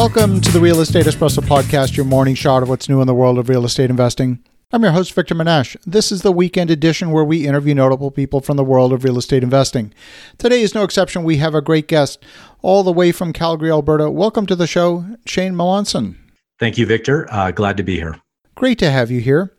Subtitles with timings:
[0.00, 3.14] Welcome to the Real Estate Espresso Podcast, your morning shot of what's new in the
[3.14, 4.42] world of real estate investing.
[4.72, 5.76] I'm your host, Victor Menasce.
[5.84, 9.18] This is the weekend edition where we interview notable people from the world of real
[9.18, 9.92] estate investing.
[10.38, 11.22] Today is no exception.
[11.22, 12.24] We have a great guest
[12.62, 14.10] all the way from Calgary, Alberta.
[14.10, 16.16] Welcome to the show, Shane Melanson.
[16.58, 17.30] Thank you, Victor.
[17.30, 18.18] Uh, glad to be here.
[18.54, 19.52] Great to have you here.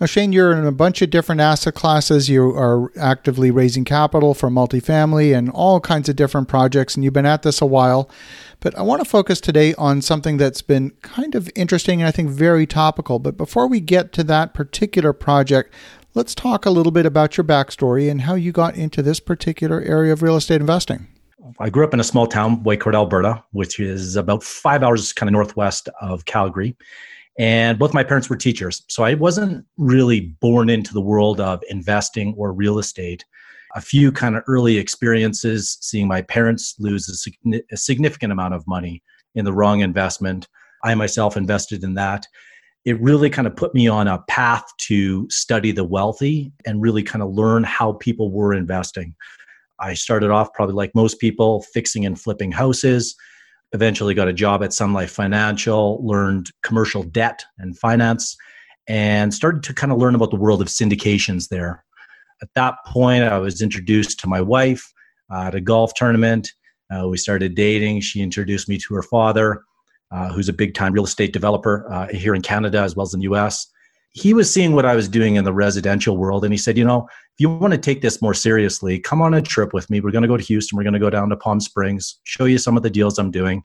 [0.00, 2.28] Now, Shane, you're in a bunch of different asset classes.
[2.28, 7.14] You are actively raising capital for multifamily and all kinds of different projects, and you've
[7.14, 8.08] been at this a while.
[8.60, 12.12] But I want to focus today on something that's been kind of interesting and I
[12.12, 13.18] think very topical.
[13.18, 15.74] But before we get to that particular project,
[16.14, 19.80] let's talk a little bit about your backstory and how you got into this particular
[19.80, 21.08] area of real estate investing.
[21.58, 25.28] I grew up in a small town, Whitecourt, Alberta, which is about five hours kind
[25.28, 26.76] of northwest of Calgary
[27.38, 28.82] and both my parents were teachers.
[28.88, 33.24] So i wasn't really born into the world of investing or real estate.
[33.76, 39.02] A few kind of early experiences seeing my parents lose a, significant amount of money
[39.34, 40.48] in the wrong investment.
[40.84, 42.26] I myself invested in that.
[42.84, 47.02] It really kind of put me on a path to study the wealthy and really
[47.02, 49.14] kind of learn how people were investing.
[49.78, 53.14] I started off probably like most people fixing and flipping houses
[53.72, 58.36] eventually got a job at Sun Life Financial, learned commercial debt and finance,
[58.86, 61.84] and started to kind of learn about the world of syndications there.
[62.40, 64.92] At that point, I was introduced to my wife
[65.30, 66.52] uh, at a golf tournament.
[66.90, 68.00] Uh, we started dating.
[68.00, 69.62] She introduced me to her father,
[70.10, 73.12] uh, who's a big time real estate developer uh, here in Canada as well as
[73.12, 73.66] in the US
[74.12, 76.84] he was seeing what I was doing in the residential world, and he said, "You
[76.84, 80.00] know, if you want to take this more seriously, come on a trip with me.
[80.00, 80.76] We're going to go to Houston.
[80.76, 83.30] We're going to go down to Palm Springs, show you some of the deals I'm
[83.30, 83.62] doing."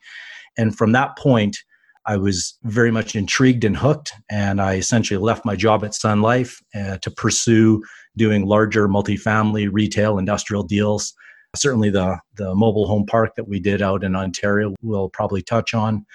[0.58, 1.58] And from that point,
[2.06, 6.22] I was very much intrigued and hooked, and I essentially left my job at Sun
[6.22, 7.82] Life uh, to pursue
[8.18, 11.14] doing larger multifamily, retail, industrial deals.
[11.56, 15.74] Certainly, the the mobile home park that we did out in Ontario, we'll probably touch
[15.74, 16.06] on,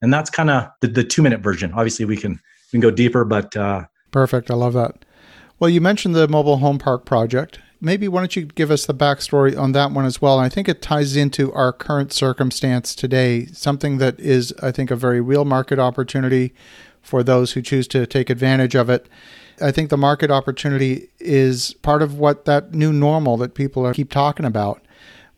[0.00, 1.72] and that's kind of the, the two minute version.
[1.72, 2.40] Obviously, we can
[2.74, 4.50] can go deeper, but uh, perfect.
[4.50, 5.04] I love that.
[5.58, 7.60] Well, you mentioned the mobile home park project.
[7.80, 10.38] Maybe why don't you give us the backstory on that one as well?
[10.38, 14.90] And I think it ties into our current circumstance today, something that is, I think,
[14.90, 16.52] a very real market opportunity
[17.00, 19.08] for those who choose to take advantage of it.
[19.60, 23.94] I think the market opportunity is part of what that new normal that people are
[23.94, 24.82] keep talking about.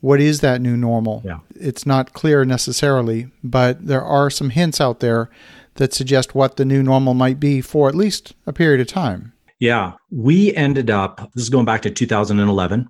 [0.00, 1.22] What is that new normal?
[1.24, 1.40] Yeah.
[1.54, 5.28] It's not clear necessarily, but there are some hints out there
[5.76, 9.32] that suggest what the new normal might be for at least a period of time.
[9.58, 12.88] Yeah, we ended up, this is going back to 2011,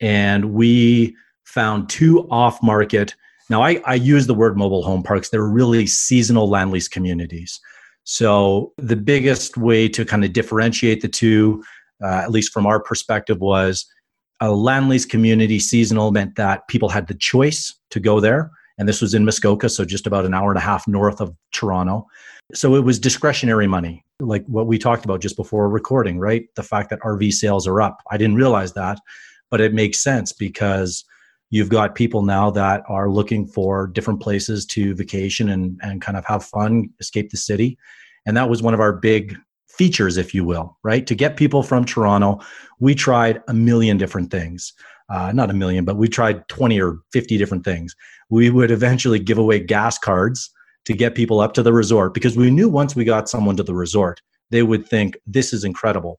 [0.00, 3.14] and we found two off market.
[3.48, 7.60] Now, I, I use the word mobile home parks, they're really seasonal land lease communities.
[8.04, 11.62] So, the biggest way to kind of differentiate the two,
[12.02, 13.86] uh, at least from our perspective, was
[14.40, 18.88] a land lease community seasonal meant that people had the choice to go there and
[18.88, 22.08] this was in Muskoka, so just about an hour and a half north of Toronto.
[22.54, 26.44] So it was discretionary money, like what we talked about just before recording, right?
[26.56, 28.02] The fact that RV sales are up.
[28.10, 28.98] I didn't realize that,
[29.48, 31.04] but it makes sense because
[31.50, 36.18] you've got people now that are looking for different places to vacation and, and kind
[36.18, 37.78] of have fun, escape the city.
[38.26, 39.36] And that was one of our big
[39.68, 41.06] features, if you will, right?
[41.06, 42.40] To get people from Toronto,
[42.80, 44.72] we tried a million different things.
[45.08, 47.94] Uh, not a million, but we tried 20 or 50 different things
[48.32, 50.50] we would eventually give away gas cards
[50.84, 53.62] to get people up to the resort because we knew once we got someone to
[53.62, 54.20] the resort,
[54.50, 56.18] they would think, this is incredible.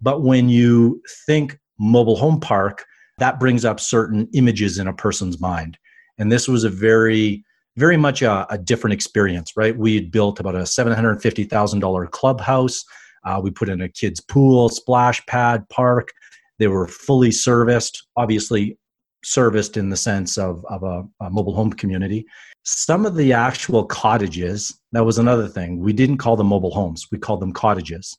[0.00, 2.84] But when you think mobile home park,
[3.18, 5.78] that brings up certain images in a person's mind.
[6.18, 7.44] And this was a very,
[7.76, 9.76] very much a, a different experience, right?
[9.76, 12.84] We had built about a $750,000 clubhouse.
[13.24, 16.12] Uh, we put in a kids' pool, splash pad, park.
[16.58, 18.06] They were fully serviced.
[18.16, 18.78] Obviously,
[19.24, 22.26] serviced in the sense of, of a, a, mobile home community.
[22.64, 25.80] Some of the actual cottages, that was another thing.
[25.80, 28.16] We didn't call them mobile homes, we called them cottages.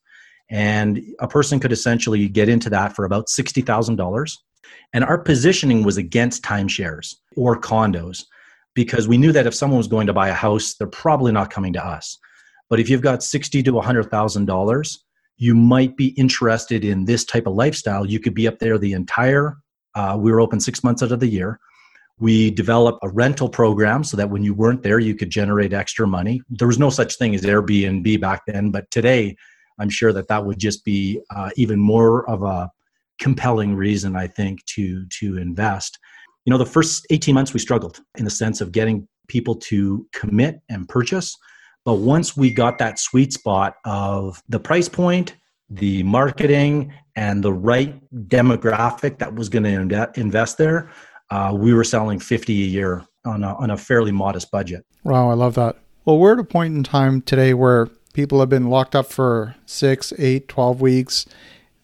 [0.50, 4.38] And a person could essentially get into that for about $60,000.
[4.94, 8.26] And our positioning was against timeshares or condos
[8.74, 11.50] because we knew that if someone was going to buy a house, they're probably not
[11.50, 12.18] coming to us.
[12.70, 14.98] But if you've got sixty to $100,000,
[15.38, 18.06] you might be interested in this type of lifestyle.
[18.06, 19.58] You could be up there the entire
[19.96, 21.60] uh, we were open six months out of the year.
[22.20, 26.06] We developed a rental program so that when you weren't there, you could generate extra
[26.06, 26.42] money.
[26.50, 29.36] There was no such thing as Airbnb back then, but today,
[29.80, 32.70] I'm sure that that would just be uh, even more of a
[33.20, 35.98] compelling reason, I think, to to invest.
[36.46, 40.06] You know, the first 18 months we struggled in the sense of getting people to
[40.14, 41.38] commit and purchase.
[41.86, 45.36] But once we got that sweet spot of the price point
[45.72, 50.92] the marketing and the right demographic that was going to invest there,
[51.30, 54.86] uh, we were selling 50 a year on a, on a fairly modest budget.
[55.04, 55.78] Wow, I love that.
[56.06, 59.56] Well, we're at a point in time today where people have been locked up for
[59.66, 61.26] six, eight, 12 weeks.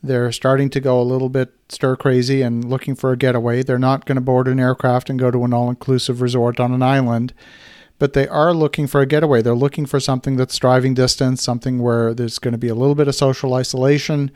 [0.04, 3.64] They're starting to go a little bit stir crazy and looking for a getaway.
[3.64, 6.74] They're not going to board an aircraft and go to an all inclusive resort on
[6.74, 7.34] an island,
[8.00, 9.42] but they are looking for a getaway.
[9.42, 12.96] They're looking for something that's driving distance, something where there's going to be a little
[12.96, 14.32] bit of social isolation.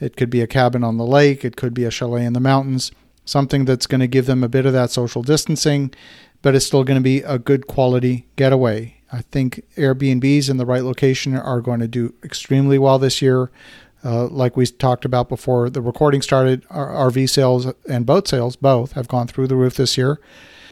[0.00, 2.40] It could be a cabin on the lake, it could be a chalet in the
[2.40, 2.92] mountains,
[3.24, 5.94] something that's going to give them a bit of that social distancing,
[6.42, 8.96] but it's still going to be a good quality getaway.
[9.12, 13.50] I think Airbnbs in the right location are going to do extremely well this year.
[14.04, 18.92] Uh, like we talked about before the recording started, RV sales and boat sales both
[18.92, 20.20] have gone through the roof this year.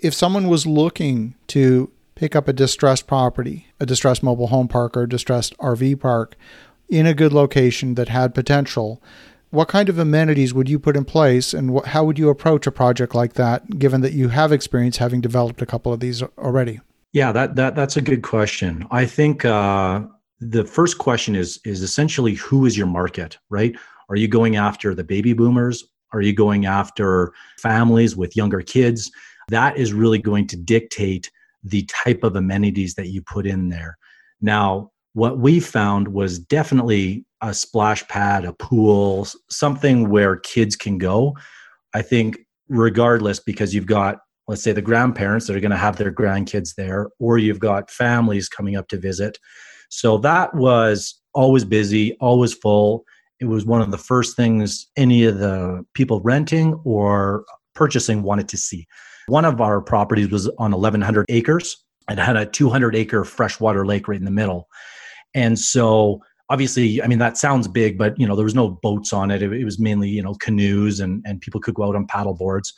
[0.02, 1.91] If someone was looking to
[2.22, 6.36] pick up a distressed property, a distressed mobile home park or a distressed RV park
[6.88, 9.02] in a good location that had potential,
[9.50, 12.70] what kind of amenities would you put in place and how would you approach a
[12.70, 16.78] project like that given that you have experience having developed a couple of these already?
[17.12, 18.86] Yeah, that, that that's a good question.
[18.92, 20.02] I think uh,
[20.38, 23.74] the first question is is essentially who is your market, right?
[24.08, 25.82] Are you going after the baby boomers?
[26.12, 29.10] Are you going after families with younger kids?
[29.48, 31.28] That is really going to dictate
[31.62, 33.96] the type of amenities that you put in there.
[34.40, 40.98] Now, what we found was definitely a splash pad, a pool, something where kids can
[40.98, 41.36] go.
[41.94, 42.38] I think,
[42.68, 46.74] regardless, because you've got, let's say, the grandparents that are going to have their grandkids
[46.76, 49.38] there, or you've got families coming up to visit.
[49.90, 53.04] So that was always busy, always full.
[53.40, 57.44] It was one of the first things any of the people renting or
[57.74, 58.86] purchasing wanted to see.
[59.26, 61.76] One of our properties was on 1,100 acres.
[62.10, 64.68] It had a 200 acre freshwater lake right in the middle.
[65.34, 66.20] And so
[66.50, 69.42] obviously, I mean, that sounds big, but you know, there was no boats on it.
[69.42, 72.34] It, it was mainly, you know, canoes and, and people could go out on paddle
[72.34, 72.74] boards.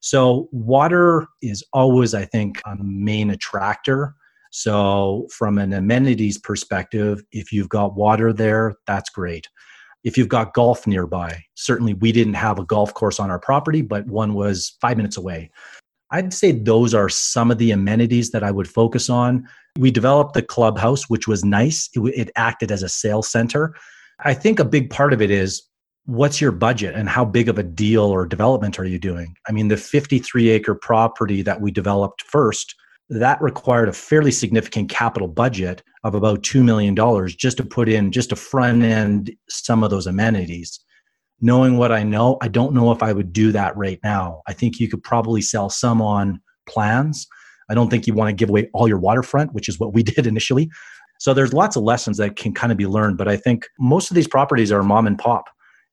[0.00, 4.14] So water is always, I think, a main attractor.
[4.52, 9.48] So from an amenities perspective, if you've got water there, that's great.
[10.04, 13.82] If you've got golf nearby, certainly we didn't have a golf course on our property,
[13.82, 15.50] but one was five minutes away.
[16.10, 19.48] I'd say those are some of the amenities that I would focus on.
[19.78, 21.88] We developed the clubhouse, which was nice.
[21.94, 23.74] It, it, acted as a sales center.
[24.20, 25.62] I think a big part of it is
[26.04, 29.34] what's your budget and how big of a deal or development are you doing?
[29.48, 32.74] I mean, the 53 acre property that we developed first,
[33.08, 36.96] that required a fairly significant capital budget of about $2 million
[37.36, 40.80] just to put in, just to front end some of those amenities
[41.40, 44.42] knowing what I know, I don't know if I would do that right now.
[44.46, 47.26] I think you could probably sell some on plans.
[47.68, 50.02] I don't think you want to give away all your waterfront, which is what we
[50.14, 50.70] did initially.
[51.18, 54.10] So there's lots of lessons that can kind of be learned, but I think most
[54.10, 55.48] of these properties are mom and pop.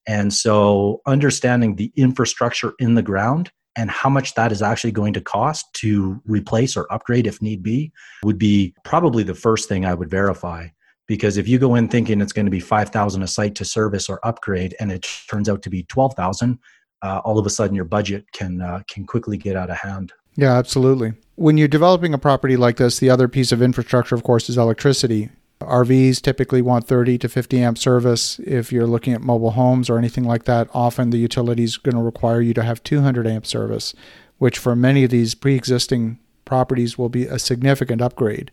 [0.06, 5.14] And so understanding the infrastructure in the ground and how much that is actually going
[5.14, 7.90] to cost to replace or upgrade if need be
[8.22, 10.68] would be probably the first thing I would verify
[11.06, 14.08] because if you go in thinking it's going to be 5000 a site to service
[14.08, 16.58] or upgrade and it turns out to be 12000
[17.02, 20.12] uh, all of a sudden your budget can uh, can quickly get out of hand
[20.36, 24.22] yeah absolutely when you're developing a property like this the other piece of infrastructure of
[24.22, 25.30] course is electricity
[25.60, 28.38] RVs typically want 30 to 50 amp service.
[28.40, 31.96] If you're looking at mobile homes or anything like that, often the utility is going
[31.96, 33.94] to require you to have 200 amp service,
[34.38, 38.50] which for many of these pre existing properties will be a significant upgrade.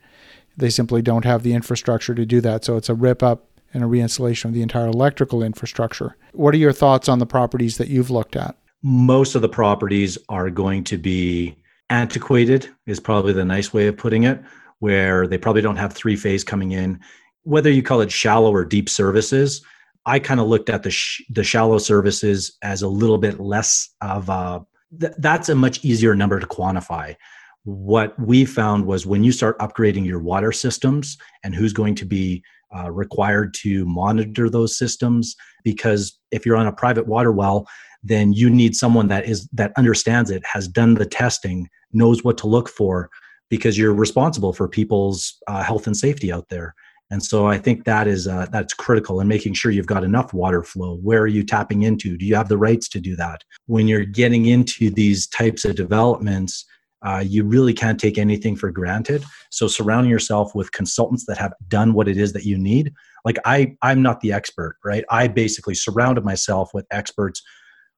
[0.61, 2.63] They simply don't have the infrastructure to do that.
[2.63, 6.15] So it's a rip up and a reinstallation of the entire electrical infrastructure.
[6.33, 8.56] What are your thoughts on the properties that you've looked at?
[8.83, 11.57] Most of the properties are going to be
[11.89, 14.39] antiquated, is probably the nice way of putting it,
[14.77, 16.99] where they probably don't have three phase coming in.
[17.41, 19.63] Whether you call it shallow or deep services,
[20.06, 23.89] I kind of looked at the sh- the shallow services as a little bit less
[24.01, 24.63] of a
[24.99, 27.15] th- that's a much easier number to quantify
[27.63, 32.06] what we found was when you start upgrading your water systems and who's going to
[32.06, 32.44] be
[32.75, 37.68] uh, required to monitor those systems because if you're on a private water well
[38.03, 42.37] then you need someone that is that understands it has done the testing knows what
[42.37, 43.09] to look for
[43.49, 46.73] because you're responsible for people's uh, health and safety out there.
[47.11, 50.33] And so i think that is uh, that's critical and making sure you've got enough
[50.33, 50.95] water flow.
[50.95, 52.18] Where are you tapping into?
[52.18, 53.44] Do you have the rights to do that?
[53.68, 56.65] When you're getting into these types of developments
[57.03, 59.23] uh, you really can't take anything for granted.
[59.49, 62.93] So surrounding yourself with consultants that have done what it is that you need.
[63.25, 65.03] Like I, I'm not the expert, right?
[65.09, 67.41] I basically surrounded myself with experts,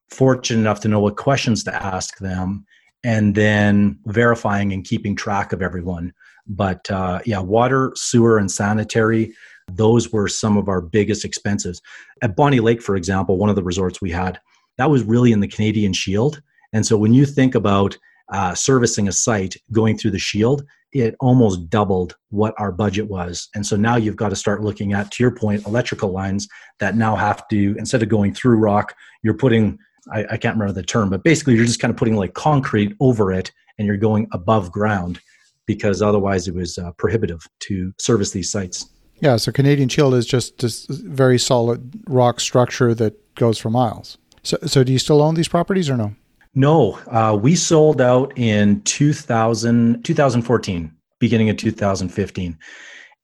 [0.10, 2.66] fortunate enough to know what questions to ask them,
[3.04, 6.14] and then verifying and keeping track of everyone.
[6.48, 9.34] But uh, yeah, water, sewer, and sanitary.
[9.72, 11.82] Those were some of our biggest expenses.
[12.22, 14.40] At Bonnie Lake, for example, one of the resorts we had,
[14.78, 16.42] that was really in the Canadian Shield.
[16.74, 17.98] And so when you think about
[18.32, 23.50] uh, servicing a site going through the shield it almost doubled what our budget was
[23.56, 26.48] and so now you've got to start looking at to your point electrical lines
[26.80, 29.78] that now have to instead of going through rock you're putting
[30.12, 32.96] I, I can't remember the term but basically you're just kind of putting like concrete
[33.00, 35.20] over it and you're going above ground
[35.66, 40.26] because otherwise it was uh, prohibitive to service these sites yeah, so Canadian Shield is
[40.26, 44.18] just this very solid rock structure that goes for miles.
[44.44, 46.14] So, so do you still own these properties or no?
[46.56, 52.58] No, uh, we sold out in 2000, 2014, beginning of 2015.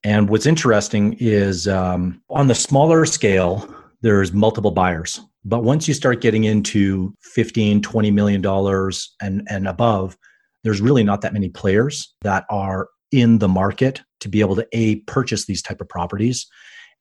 [0.04, 3.72] And what's interesting is um, on the smaller scale,
[4.02, 5.20] there's multiple buyers.
[5.46, 10.18] But once you start getting into 15, 20 million dollars and, and above,
[10.64, 14.68] there's really not that many players that are in the market to be able to
[14.74, 16.48] a purchase these type of properties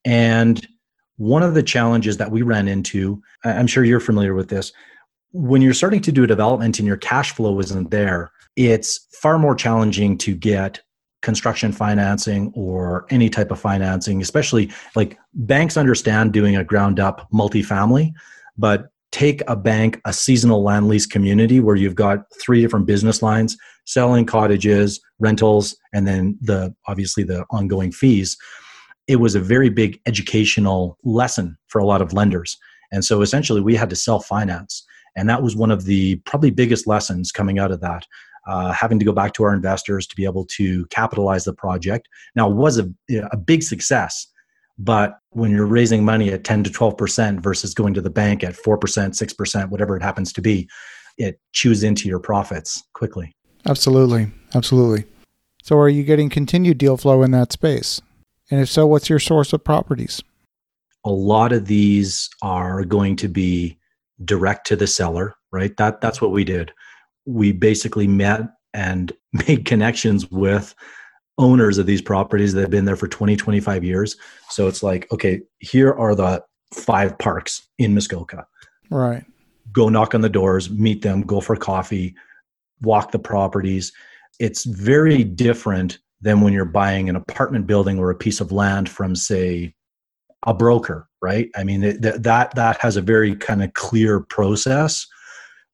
[0.04, 0.66] and
[1.16, 4.73] one of the challenges that we ran into i'm sure you're familiar with this
[5.32, 9.38] when you're starting to do a development and your cash flow isn't there it's far
[9.38, 10.80] more challenging to get
[11.23, 17.28] construction financing or any type of financing especially like banks understand doing a ground up
[17.32, 18.12] multifamily
[18.56, 23.23] but take a bank a seasonal land lease community where you've got three different business
[23.23, 23.56] lines
[23.88, 28.37] selling cottages, rentals, and then the obviously the ongoing fees.
[29.06, 32.58] It was a very big educational lesson for a lot of lenders.
[32.92, 34.85] And so essentially we had to self finance.
[35.19, 38.07] And that was one of the probably biggest lessons coming out of that.
[38.47, 42.09] Uh, having to go back to our investors to be able to capitalize the project.
[42.35, 42.89] Now, it was a,
[43.31, 44.27] a big success,
[44.79, 48.55] but when you're raising money at 10 to 12% versus going to the bank at
[48.55, 50.67] 4%, 6%, whatever it happens to be,
[51.19, 53.35] it chews into your profits quickly.
[53.67, 54.29] Absolutely.
[54.55, 55.05] Absolutely.
[55.63, 58.01] So, are you getting continued deal flow in that space?
[58.51, 60.23] And if so, what's your source of properties?
[61.05, 63.79] A lot of these are going to be
[64.25, 65.77] direct to the seller, right?
[65.77, 66.73] That that's what we did.
[67.27, 68.43] We basically met
[68.75, 70.75] and made connections with
[71.39, 74.17] owners of these properties that have been there for 20, 25 years.
[74.51, 76.43] So it's like, okay, here are the
[76.75, 78.47] five parks in Muskoka.
[78.91, 79.25] Right.
[79.73, 82.15] Go knock on the doors, meet them, go for coffee,
[82.83, 83.93] walk the properties.
[84.41, 88.89] It's very different than when you're buying an apartment building or a piece of land
[88.89, 89.75] from, say,
[90.47, 91.49] a broker, right?
[91.57, 95.07] I mean, that that that has a very kind of clear process.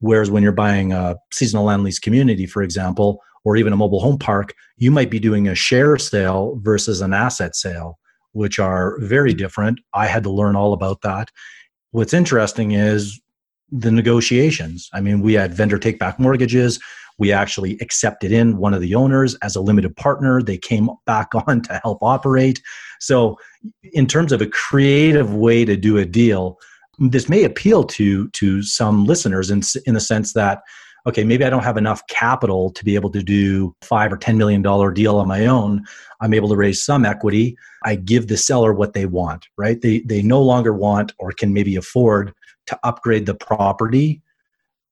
[0.01, 4.01] Whereas when you're buying a seasonal land lease community, for example, or even a mobile
[4.01, 7.99] home park, you might be doing a share sale versus an asset sale,
[8.33, 9.81] which are very different.
[9.95, 11.31] I had to learn all about that.
[11.93, 13.21] What's interesting is
[13.71, 14.89] the negotiations.
[14.93, 16.79] I mean, we had vendor take back mortgages.
[17.19, 20.43] We actually accepted in one of the owners as a limited partner.
[20.43, 22.61] They came back on to help operate.
[23.01, 23.39] So,
[23.93, 26.59] in terms of a creative way to do a deal,
[26.99, 30.63] this may appeal to to some listeners in in the sense that
[31.07, 34.39] okay, maybe I don't have enough capital to be able to do five or ten
[34.39, 35.85] million dollar deal on my own.
[36.21, 37.57] I'm able to raise some equity.
[37.85, 39.81] I give the seller what they want, right?
[39.81, 42.33] They they no longer want or can maybe afford
[42.67, 44.23] to upgrade the property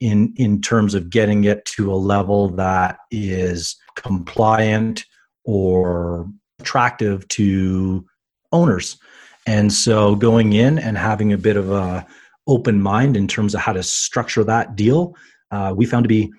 [0.02, 5.04] in in terms of getting it to a level that is compliant
[5.44, 6.28] or
[6.60, 8.04] attractive to
[8.50, 8.98] owners
[9.46, 12.06] and so going in and having a bit of a
[12.48, 15.14] open mind in terms of how to structure that deal
[15.52, 16.30] uh, we found to be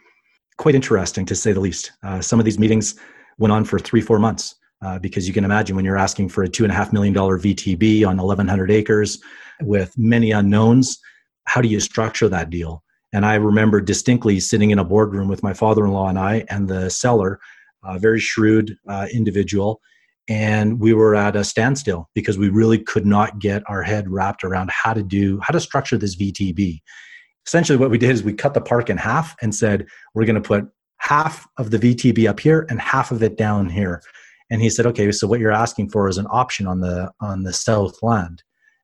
[0.57, 2.95] quite interesting to say the least uh, some of these meetings
[3.37, 6.43] went on for three four months uh, because you can imagine when you're asking for
[6.43, 9.19] a two and a half million dollar vtb on 1100 acres
[9.61, 10.99] with many unknowns
[11.45, 12.82] how do you structure that deal?
[13.13, 16.45] And I remember distinctly sitting in a boardroom with my father in law and I
[16.49, 17.39] and the seller,
[17.83, 19.79] a very shrewd uh, individual.
[20.27, 24.43] And we were at a standstill because we really could not get our head wrapped
[24.43, 26.81] around how to do, how to structure this VTB.
[27.45, 30.41] Essentially, what we did is we cut the park in half and said, we're going
[30.41, 30.65] to put
[30.97, 34.01] half of the VTB up here and half of it down here.
[34.49, 37.43] And he said, okay, so what you're asking for is an option on the on
[37.43, 38.43] the south land.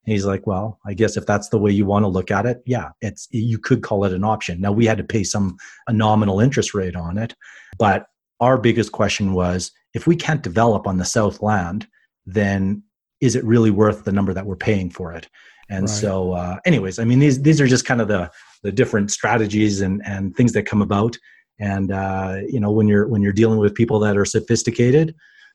[0.10, 2.48] And he's like, well, I guess if that's the way you want to look at
[2.48, 4.60] it, yeah, it's you could call it an option.
[4.60, 5.56] Now we had to pay some
[5.88, 7.36] a nominal interest rate on it,
[7.78, 8.08] but
[8.39, 11.88] our biggest question was if we can't develop on the south land,
[12.25, 12.82] then
[13.22, 15.30] is it really worth the number that we're paying for it?
[15.70, 15.89] And right.
[15.89, 18.32] so, uh, anyways, I mean, these these are just kind of the
[18.63, 21.18] the different strategies and and things that come about.
[21.60, 25.13] And uh, you know, when you're when you're dealing with people that are sophisticated,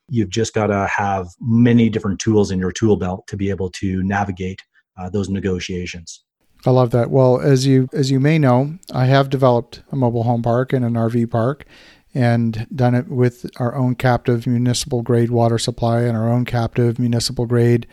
[0.09, 3.71] You've just got to have many different tools in your tool belt to be able
[3.71, 4.63] to navigate
[4.99, 6.23] uh, those negotiations.
[6.67, 7.11] I love that.
[7.11, 10.85] Well, as you as you may know, I have developed a mobile home park and
[10.85, 11.67] an RV park
[12.15, 16.99] and done it with our own captive municipal grade water supply and our own captive
[16.99, 17.87] municipal grade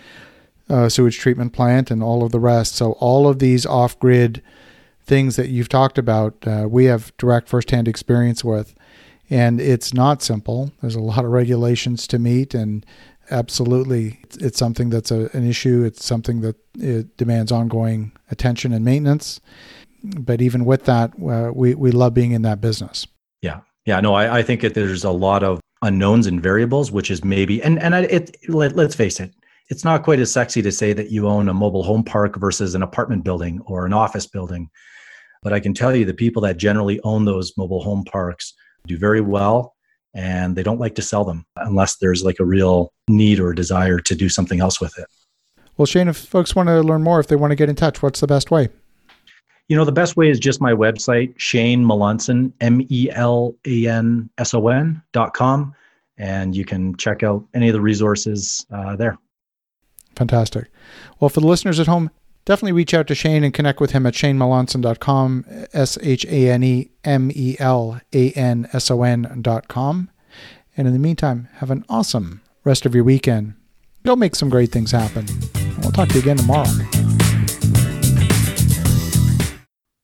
[0.70, 2.76] uh, sewage treatment plant and all of the rest.
[2.76, 4.42] So all of these off grid
[5.04, 8.76] things that you've talked about, uh, we have direct firsthand experience with.
[9.32, 10.72] And it's not simple.
[10.82, 12.86] There's a lot of regulations to meet, and
[13.32, 15.84] absolutely, it's something that's a, an issue.
[15.86, 19.40] It's something that it demands ongoing attention and maintenance.
[20.04, 23.08] But even with that, uh, we, we love being in that business.
[23.42, 23.62] Yeah.
[23.86, 24.02] Yeah.
[24.02, 27.64] No, I, I think that there's a lot of unknowns and variables, which is maybe,
[27.64, 29.34] and, and I, it, let, let's face it,
[29.70, 32.76] it's not quite as sexy to say that you own a mobile home park versus
[32.76, 34.70] an apartment building or an office building.
[35.42, 38.54] But I can tell you the people that generally own those mobile home parks
[38.88, 39.76] do very well
[40.14, 44.00] and they don't like to sell them unless there's like a real need or desire
[44.00, 45.08] to do something else with it.
[45.78, 48.02] Well, Shane, if folks want to learn more, if they want to get in touch,
[48.02, 48.70] what's the best way?
[49.68, 53.88] You know, the best way is just my website, Shane Melanson, M E L A
[53.88, 55.74] N S O N dot com.
[56.18, 59.18] And you can check out any of the resources uh, there.
[60.18, 60.70] Fantastic.
[61.20, 62.12] Well, for the listeners at home,
[62.46, 66.64] definitely reach out to Shane and connect with him at shanemelanson.com, S H A N
[66.64, 70.10] E M E L A N S O N.com.
[70.78, 73.54] And in the meantime, have an awesome rest of your weekend.
[74.04, 75.26] Go make some great things happen.
[75.82, 77.01] We'll talk to you again tomorrow.